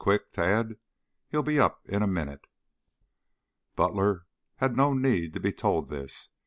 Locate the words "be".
1.43-1.59, 5.39-5.51